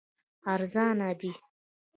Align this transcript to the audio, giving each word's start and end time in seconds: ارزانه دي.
ارزانه 0.53 1.09
دي. 1.19 1.31